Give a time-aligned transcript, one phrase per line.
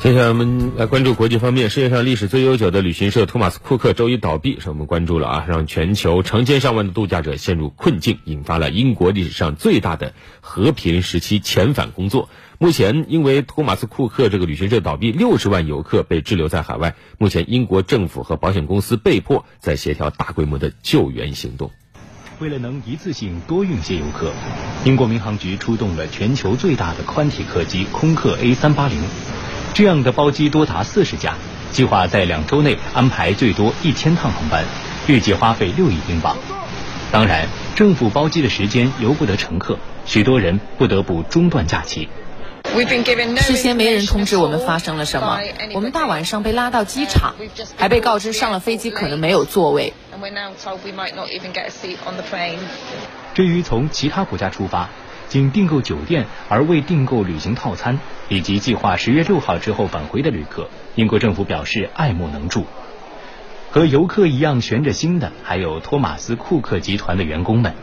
[0.00, 12.28] 接下来我们来关注国际方面，世界上历史最悠久的旅行社托马斯库克周一倒闭，是我们关注了啊，让全球成千上万的度假者陷入困境，引发了英国历史上最大的和平时期遣返工作。
[12.58, 16.94] 目前，因为托马斯库克这个旅行社倒闭，六十万游客被滞留在海外。
[17.18, 21.72] 目前，英国政府和保险公司被迫在协调大规模的救援行动。
[22.38, 24.32] 为了能一次性多运些游客，
[24.84, 28.96] 英国民航局出动了全球最大的宽体客机空客 A 三八零。
[29.78, 31.36] 这样的包机多达四十架，
[31.70, 34.64] 计划在两周内安排最多一千趟航班，
[35.06, 36.36] 预计花费六亿英镑。
[37.12, 42.08] 当然，政府包机的时间由不得乘客，许多人不得不中断假期。
[43.36, 45.38] 事先没人通知我们发生了什么，
[45.74, 47.36] 我们大晚上被拉到机场，
[47.76, 49.92] 还被告知上了飞机可能没有座位。
[53.32, 54.90] 至于从其他国家出发。
[55.28, 62.64] 仅订购酒店而未订购旅行套餐，以及计划十月六号之后返回的旅客，英国政府表示爱莫能助。
[63.70, 67.74] 和游客一样悬着心的，还有托马斯库克集团的员工们。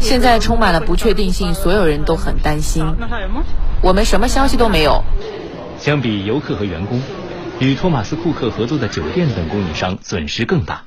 [0.00, 2.84] 现在充满了不确定性，所有人都很担心。
[3.82, 5.04] 我们什么消息都没有。
[5.78, 7.00] 相比游客和员工，
[7.60, 10.82] 与托马斯库克合作的酒店等供应商损失更大。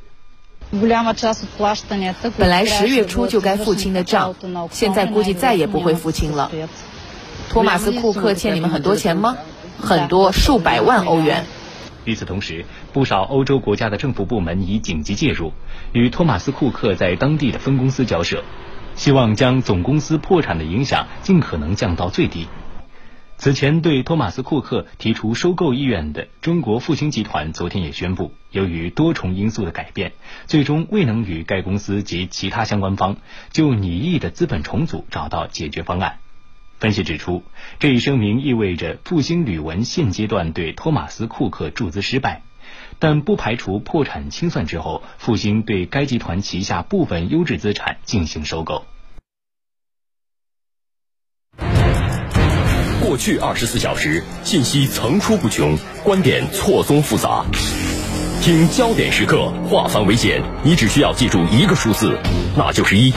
[2.37, 4.33] 本来十月初就该付清的账，
[4.71, 6.49] 现在估计再也不会付清了。
[7.47, 9.37] 托马斯库克欠你们很多钱吗？
[9.79, 11.45] 很多，数百万欧元。
[12.05, 15.53] 与此同时，不少欧洲国家的政府部门已紧急介入，
[15.91, 18.43] 与托马斯库克在当地的分公司交涉，
[18.95, 22.47] 希望将总公司破产的影响尽可能降到最低。
[23.43, 30.13] 此前对托马斯库克提出收购意愿的中国复兴集团昨天也宣布，由于多重因素的改变，
[30.45, 33.17] 最终未能与该公司及其他相关方
[33.51, 36.19] 就拟议的资本重组找到解决方案。
[36.79, 37.43] 分析指出，
[37.79, 42.43] 这一声明意味着复兴旅文现阶段对托马斯库克注资失败，
[42.97, 48.85] 但不排除破产清算之后，复兴对该集团旗下部分优质资产进行收购。
[53.13, 57.45] 过去二十四小时，信息层出不穷，观点错综复杂。
[58.41, 62.17] 听焦点时刻，化繁为简，你只需要记住一个数字，
[62.57, 63.13] 那就是一。